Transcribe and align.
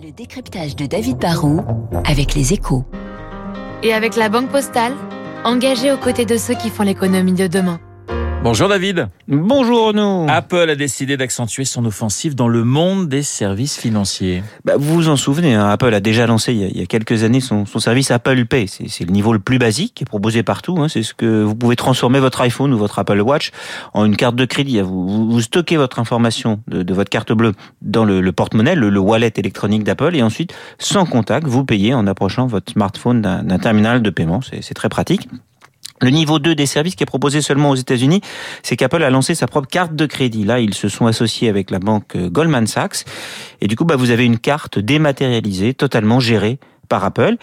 Le 0.00 0.12
décryptage 0.12 0.76
de 0.76 0.86
David 0.86 1.18
Barrault 1.18 1.60
avec 2.04 2.34
les 2.34 2.52
échos. 2.52 2.84
Et 3.82 3.92
avec 3.92 4.14
la 4.14 4.28
Banque 4.28 4.48
Postale, 4.48 4.92
engagée 5.44 5.90
aux 5.90 5.96
côtés 5.96 6.24
de 6.24 6.36
ceux 6.36 6.54
qui 6.54 6.70
font 6.70 6.84
l'économie 6.84 7.32
de 7.32 7.48
demain. 7.48 7.80
Bonjour 8.44 8.68
David. 8.68 9.08
Bonjour 9.26 9.88
Renaud. 9.88 10.26
Apple 10.28 10.70
a 10.70 10.76
décidé 10.76 11.16
d'accentuer 11.16 11.64
son 11.64 11.84
offensive 11.84 12.36
dans 12.36 12.46
le 12.46 12.62
monde 12.62 13.08
des 13.08 13.24
services 13.24 13.76
financiers. 13.76 14.44
Bah, 14.64 14.74
vous 14.78 14.94
vous 14.94 15.08
en 15.08 15.16
souvenez, 15.16 15.54
hein, 15.54 15.68
Apple 15.68 15.92
a 15.92 16.00
déjà 16.00 16.26
lancé 16.26 16.52
il 16.52 16.60
y 16.60 16.64
a, 16.64 16.68
il 16.68 16.78
y 16.78 16.82
a 16.82 16.86
quelques 16.86 17.24
années 17.24 17.40
son, 17.40 17.66
son, 17.66 17.80
service 17.80 18.12
Apple 18.12 18.46
Pay. 18.46 18.68
C'est 18.68 19.04
le 19.04 19.10
niveau 19.10 19.32
le 19.32 19.40
plus 19.40 19.58
basique 19.58 19.94
qui 19.94 20.04
est 20.04 20.06
proposé 20.06 20.44
partout. 20.44 20.78
Hein. 20.78 20.88
C'est 20.88 21.02
ce 21.02 21.14
que 21.14 21.42
vous 21.42 21.56
pouvez 21.56 21.74
transformer 21.74 22.20
votre 22.20 22.40
iPhone 22.40 22.72
ou 22.72 22.78
votre 22.78 23.00
Apple 23.00 23.20
Watch 23.20 23.50
en 23.92 24.04
une 24.04 24.16
carte 24.16 24.36
de 24.36 24.44
crédit. 24.44 24.80
Vous, 24.80 25.08
vous, 25.08 25.30
vous 25.30 25.40
stockez 25.40 25.76
votre 25.76 25.98
information 25.98 26.60
de, 26.68 26.84
de, 26.84 26.94
votre 26.94 27.10
carte 27.10 27.32
bleue 27.32 27.52
dans 27.82 28.04
le, 28.04 28.20
le 28.20 28.32
porte-monnaie, 28.32 28.76
le, 28.76 28.88
le, 28.88 29.00
wallet 29.00 29.32
électronique 29.36 29.82
d'Apple, 29.82 30.14
et 30.14 30.22
ensuite, 30.22 30.54
sans 30.78 31.06
contact, 31.06 31.46
vous 31.48 31.64
payez 31.64 31.92
en 31.92 32.06
approchant 32.06 32.46
votre 32.46 32.72
smartphone 32.72 33.20
d'un 33.20 33.58
terminal 33.58 34.00
de 34.00 34.10
paiement. 34.10 34.40
C'est 34.42 34.74
très 34.74 34.88
pratique. 34.88 35.28
Le 36.00 36.10
niveau 36.10 36.38
2 36.38 36.54
des 36.54 36.66
services 36.66 36.94
qui 36.94 37.02
est 37.02 37.06
proposé 37.06 37.40
seulement 37.40 37.70
aux 37.70 37.76
États-Unis, 37.76 38.20
c'est 38.62 38.76
qu'Apple 38.76 39.02
a 39.02 39.10
lancé 39.10 39.34
sa 39.34 39.46
propre 39.46 39.68
carte 39.68 39.94
de 39.94 40.06
crédit. 40.06 40.44
Là, 40.44 40.60
ils 40.60 40.74
se 40.74 40.88
sont 40.88 41.06
associés 41.06 41.48
avec 41.48 41.70
la 41.70 41.78
banque 41.78 42.16
Goldman 42.16 42.66
Sachs. 42.66 43.04
Et 43.60 43.66
du 43.66 43.76
coup, 43.76 43.84
bah, 43.84 43.96
vous 43.96 44.10
avez 44.10 44.24
une 44.24 44.38
carte 44.38 44.78
dématérialisée, 44.78 45.74
totalement 45.74 46.20
gérée 46.20 46.58
par 46.88 47.04
Apple. 47.04 47.36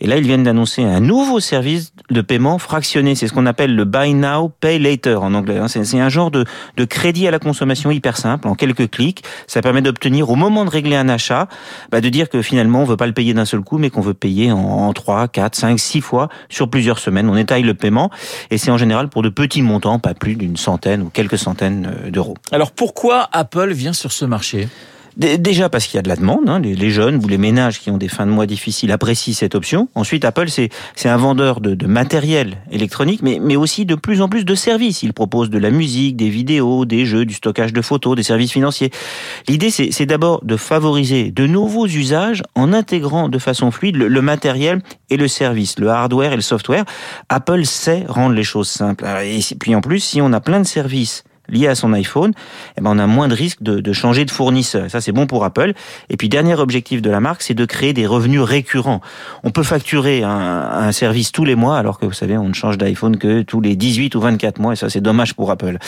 Et 0.00 0.06
là, 0.06 0.18
ils 0.18 0.24
viennent 0.24 0.42
d'annoncer 0.42 0.82
un 0.82 1.00
nouveau 1.00 1.40
service 1.40 1.92
de 2.10 2.20
paiement 2.20 2.58
fractionné. 2.58 3.14
C'est 3.14 3.28
ce 3.28 3.32
qu'on 3.32 3.46
appelle 3.46 3.74
le 3.74 3.84
Buy 3.84 4.14
Now, 4.14 4.50
Pay 4.60 4.78
Later 4.78 5.16
en 5.16 5.32
anglais. 5.34 5.58
Hein. 5.58 5.68
C'est 5.68 5.98
un 5.98 6.08
genre 6.08 6.30
de, 6.30 6.44
de, 6.76 6.84
crédit 6.84 7.26
à 7.26 7.30
la 7.30 7.38
consommation 7.38 7.90
hyper 7.90 8.16
simple, 8.16 8.46
en 8.46 8.54
quelques 8.54 8.90
clics. 8.90 9.24
Ça 9.46 9.62
permet 9.62 9.82
d'obtenir, 9.82 10.28
au 10.30 10.36
moment 10.36 10.64
de 10.64 10.70
régler 10.70 10.96
un 10.96 11.08
achat, 11.08 11.48
bah 11.90 12.00
de 12.00 12.08
dire 12.08 12.28
que 12.28 12.42
finalement, 12.42 12.82
on 12.82 12.84
veut 12.84 12.96
pas 12.96 13.06
le 13.06 13.12
payer 13.12 13.32
d'un 13.32 13.44
seul 13.44 13.60
coup, 13.60 13.78
mais 13.78 13.90
qu'on 13.90 14.02
veut 14.02 14.14
payer 14.14 14.52
en, 14.52 14.92
3, 14.92 15.28
4, 15.28 15.54
5, 15.54 15.78
6 15.78 16.00
fois 16.00 16.28
sur 16.48 16.68
plusieurs 16.68 16.98
semaines. 16.98 17.28
On 17.28 17.36
étaille 17.36 17.62
le 17.62 17.74
paiement 17.74 18.10
et 18.50 18.58
c'est 18.58 18.70
en 18.70 18.78
général 18.78 19.08
pour 19.08 19.22
de 19.22 19.28
petits 19.28 19.62
montants, 19.62 19.98
pas 19.98 20.14
plus 20.14 20.36
d'une 20.36 20.56
centaine 20.56 21.02
ou 21.02 21.10
quelques 21.10 21.38
centaines 21.38 21.92
euh, 22.04 22.10
d'euros. 22.10 22.34
Alors 22.52 22.72
pourquoi 22.72 23.28
Apple 23.32 23.72
vient 23.72 23.92
sur 23.92 24.12
ce 24.12 24.24
marché? 24.24 24.68
Déjà 25.16 25.70
parce 25.70 25.86
qu'il 25.86 25.96
y 25.96 25.98
a 25.98 26.02
de 26.02 26.10
la 26.10 26.16
demande, 26.16 26.46
hein, 26.46 26.60
les, 26.60 26.90
jeunes 26.90 27.24
ou 27.24 27.28
les 27.28 27.38
ménages 27.38 27.80
qui 27.80 27.90
ont 27.90 27.96
des 27.96 28.08
fins 28.08 28.26
de 28.26 28.30
mois 28.30 28.44
difficiles 28.44 28.92
apprécient 28.92 29.32
cette 29.32 29.54
option. 29.54 29.88
Ensuite, 29.94 30.26
Apple, 30.26 30.48
c'est 30.48 30.70
un 31.08 31.16
vendeur 31.16 31.62
de, 31.62 31.74
de, 31.74 31.86
matériel 31.86 32.58
électronique, 32.70 33.22
mais, 33.22 33.38
mais 33.40 33.56
aussi 33.56 33.86
de 33.86 33.94
plus 33.94 34.20
en 34.20 34.28
plus 34.28 34.44
de 34.44 34.54
services. 34.54 35.02
Il 35.02 35.14
propose 35.14 35.48
de 35.48 35.58
la 35.58 35.70
musique, 35.70 36.16
des 36.16 36.28
vidéos, 36.28 36.84
des 36.84 37.06
jeux, 37.06 37.24
du 37.24 37.32
stockage 37.32 37.72
de 37.72 37.80
photos, 37.80 38.14
des 38.14 38.22
services 38.22 38.52
financiers. 38.52 38.90
L'idée, 39.48 39.70
c'est 39.70 40.06
d'abord 40.06 40.44
de 40.44 40.58
favoriser 40.58 41.30
de 41.30 41.46
nouveaux 41.46 41.86
usages 41.86 42.42
en 42.54 42.74
intégrant 42.74 43.30
de 43.30 43.38
façon 43.38 43.70
fluide 43.70 43.96
le, 43.96 44.08
le, 44.08 44.20
matériel 44.20 44.82
et 45.08 45.16
le 45.16 45.28
service, 45.28 45.78
le 45.78 45.88
hardware 45.88 46.34
et 46.34 46.36
le 46.36 46.42
software. 46.42 46.84
Apple 47.30 47.64
sait 47.64 48.04
rendre 48.06 48.34
les 48.34 48.44
choses 48.44 48.68
simples. 48.68 49.06
Et 49.24 49.40
puis 49.58 49.74
en 49.74 49.80
plus, 49.80 50.00
si 50.00 50.20
on 50.20 50.34
a 50.34 50.40
plein 50.40 50.60
de 50.60 50.66
services 50.66 51.24
lié 51.48 51.68
à 51.68 51.74
son 51.74 51.92
iPhone, 51.92 52.32
eh 52.76 52.80
ben 52.80 52.90
on 52.94 52.98
a 52.98 53.06
moins 53.06 53.28
de 53.28 53.34
risques 53.34 53.62
de, 53.62 53.80
de 53.80 53.92
changer 53.92 54.24
de 54.24 54.30
fournisseur. 54.30 54.90
Ça, 54.90 55.00
c'est 55.00 55.12
bon 55.12 55.26
pour 55.26 55.44
Apple. 55.44 55.72
Et 56.08 56.16
puis, 56.16 56.28
dernier 56.28 56.54
objectif 56.54 57.02
de 57.02 57.10
la 57.10 57.20
marque, 57.20 57.42
c'est 57.42 57.54
de 57.54 57.64
créer 57.64 57.92
des 57.92 58.06
revenus 58.06 58.40
récurrents. 58.40 59.00
On 59.44 59.50
peut 59.50 59.62
facturer 59.62 60.22
un, 60.22 60.30
un, 60.30 60.92
service 60.92 61.32
tous 61.32 61.44
les 61.44 61.54
mois, 61.54 61.78
alors 61.78 61.98
que 61.98 62.06
vous 62.06 62.12
savez, 62.12 62.36
on 62.38 62.48
ne 62.48 62.54
change 62.54 62.78
d'iPhone 62.78 63.16
que 63.16 63.42
tous 63.42 63.60
les 63.60 63.76
18 63.76 64.14
ou 64.14 64.20
24 64.20 64.60
mois, 64.60 64.72
et 64.72 64.76
ça, 64.76 64.90
c'est 64.90 65.00
dommage 65.00 65.34
pour 65.34 65.50
Apple. 65.50 65.78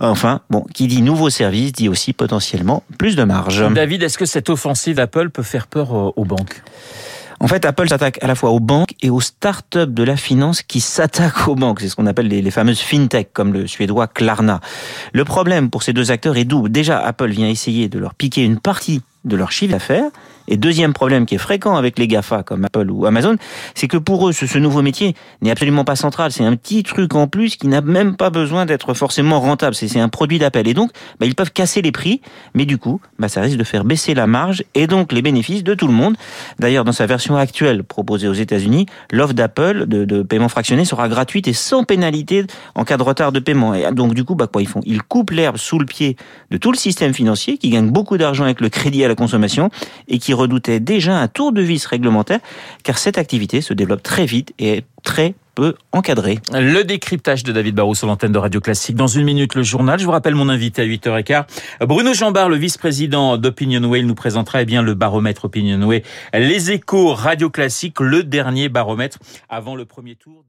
Enfin, 0.00 0.40
bon, 0.50 0.64
qui 0.74 0.86
dit 0.86 1.02
nouveau 1.02 1.30
service 1.30 1.72
dit 1.72 1.88
aussi 1.88 2.12
potentiellement 2.12 2.82
plus 2.98 3.16
de 3.16 3.24
marge. 3.24 3.64
David, 3.72 4.02
est-ce 4.02 4.18
que 4.18 4.26
cette 4.26 4.50
offensive 4.50 4.98
Apple 4.98 5.30
peut 5.30 5.42
faire 5.42 5.66
peur 5.66 5.92
aux 6.16 6.24
banques? 6.24 6.62
En 7.40 7.46
fait, 7.46 7.64
Apple 7.64 7.88
s'attaque 7.88 8.18
à 8.22 8.26
la 8.26 8.34
fois 8.34 8.50
aux 8.50 8.60
banques 8.60 8.94
et 9.00 9.10
aux 9.10 9.20
startups 9.20 9.86
de 9.86 10.02
la 10.02 10.16
finance 10.16 10.62
qui 10.62 10.80
s'attaquent 10.80 11.46
aux 11.46 11.54
banques. 11.54 11.80
C'est 11.80 11.88
ce 11.88 11.96
qu'on 11.96 12.06
appelle 12.06 12.28
les, 12.28 12.42
les, 12.42 12.50
fameuses 12.50 12.80
fintech, 12.80 13.32
comme 13.32 13.52
le 13.52 13.66
suédois 13.66 14.08
Klarna. 14.08 14.60
Le 15.12 15.24
problème 15.24 15.70
pour 15.70 15.82
ces 15.82 15.92
deux 15.92 16.10
acteurs 16.10 16.36
est 16.36 16.44
double. 16.44 16.70
Déjà, 16.70 16.98
Apple 16.98 17.30
vient 17.30 17.48
essayer 17.48 17.88
de 17.88 17.98
leur 17.98 18.14
piquer 18.14 18.44
une 18.44 18.58
partie 18.58 19.02
de 19.24 19.36
leur 19.36 19.52
chiffre 19.52 19.72
d'affaires. 19.72 20.10
Et 20.48 20.56
deuxième 20.56 20.92
problème 20.94 21.26
qui 21.26 21.34
est 21.34 21.38
fréquent 21.38 21.76
avec 21.76 21.98
les 21.98 22.08
GAFA 22.08 22.42
comme 22.42 22.64
Apple 22.64 22.90
ou 22.90 23.06
Amazon, 23.06 23.36
c'est 23.74 23.86
que 23.86 23.98
pour 23.98 24.28
eux, 24.28 24.32
ce, 24.32 24.58
nouveau 24.58 24.82
métier 24.82 25.14
n'est 25.42 25.50
absolument 25.50 25.84
pas 25.84 25.94
central. 25.94 26.32
C'est 26.32 26.44
un 26.44 26.56
petit 26.56 26.82
truc 26.82 27.14
en 27.14 27.28
plus 27.28 27.56
qui 27.56 27.68
n'a 27.68 27.82
même 27.82 28.16
pas 28.16 28.30
besoin 28.30 28.66
d'être 28.66 28.94
forcément 28.94 29.40
rentable. 29.40 29.74
C'est 29.74 30.00
un 30.00 30.08
produit 30.08 30.38
d'appel. 30.38 30.66
Et 30.66 30.74
donc, 30.74 30.90
bah, 31.20 31.26
ils 31.26 31.34
peuvent 31.34 31.52
casser 31.52 31.82
les 31.82 31.92
prix, 31.92 32.22
mais 32.54 32.64
du 32.64 32.78
coup, 32.78 33.00
bah, 33.18 33.28
ça 33.28 33.42
risque 33.42 33.58
de 33.58 33.64
faire 33.64 33.84
baisser 33.84 34.14
la 34.14 34.26
marge 34.26 34.64
et 34.74 34.86
donc 34.86 35.12
les 35.12 35.22
bénéfices 35.22 35.62
de 35.62 35.74
tout 35.74 35.86
le 35.86 35.92
monde. 35.92 36.16
D'ailleurs, 36.58 36.84
dans 36.84 36.92
sa 36.92 37.06
version 37.06 37.36
actuelle 37.36 37.84
proposée 37.84 38.28
aux 38.28 38.32
États-Unis, 38.32 38.86
l'offre 39.12 39.34
d'Apple 39.34 39.86
de, 39.86 40.04
de, 40.04 40.22
paiement 40.22 40.48
fractionné 40.48 40.84
sera 40.84 41.08
gratuite 41.08 41.46
et 41.46 41.52
sans 41.52 41.84
pénalité 41.84 42.46
en 42.74 42.84
cas 42.84 42.96
de 42.96 43.02
retard 43.02 43.32
de 43.32 43.40
paiement. 43.40 43.74
Et 43.74 43.90
donc, 43.92 44.14
du 44.14 44.24
coup, 44.24 44.34
bah, 44.34 44.46
quoi 44.46 44.62
ils 44.62 44.68
font 44.68 44.80
Ils 44.86 45.02
coupent 45.02 45.30
l'herbe 45.30 45.58
sous 45.58 45.78
le 45.78 45.84
pied 45.84 46.16
de 46.50 46.56
tout 46.56 46.72
le 46.72 46.78
système 46.78 47.12
financier 47.12 47.58
qui 47.58 47.68
gagne 47.68 47.90
beaucoup 47.90 48.16
d'argent 48.16 48.44
avec 48.44 48.60
le 48.60 48.70
crédit 48.70 49.04
à 49.04 49.08
la 49.08 49.14
consommation 49.14 49.70
et 50.08 50.18
qui 50.18 50.32
redoutait 50.38 50.80
déjà 50.80 51.18
un 51.18 51.28
tour 51.28 51.52
de 51.52 51.60
vis 51.60 51.84
réglementaire, 51.84 52.40
car 52.82 52.98
cette 52.98 53.18
activité 53.18 53.60
se 53.60 53.74
développe 53.74 54.02
très 54.02 54.26
vite 54.26 54.54
et 54.58 54.78
est 54.78 54.84
très 55.02 55.34
peu 55.54 55.74
encadrée. 55.92 56.38
Le 56.52 56.82
décryptage 56.82 57.42
de 57.42 57.52
David 57.52 57.74
Barrault 57.74 57.94
sur 57.94 58.06
l'antenne 58.06 58.32
de 58.32 58.38
Radio 58.38 58.60
Classique. 58.60 58.94
Dans 58.96 59.08
une 59.08 59.24
minute, 59.24 59.54
le 59.54 59.62
journal. 59.62 59.98
Je 59.98 60.04
vous 60.04 60.12
rappelle 60.12 60.34
mon 60.34 60.48
invité 60.48 60.82
à 60.82 60.86
8h15. 60.86 61.44
Bruno 61.80 62.14
Jambard, 62.14 62.48
le 62.48 62.56
vice-président 62.56 63.36
d'Opinionway, 63.36 64.02
nous 64.02 64.14
présentera 64.14 64.62
eh 64.62 64.64
bien, 64.64 64.82
le 64.82 64.94
baromètre 64.94 65.46
Opinionway. 65.46 66.04
Les 66.32 66.70
échos 66.70 67.12
Radio 67.12 67.50
Classique, 67.50 68.00
le 68.00 68.22
dernier 68.22 68.68
baromètre 68.68 69.18
avant 69.48 69.74
le 69.74 69.84
premier 69.84 70.14
tour. 70.14 70.44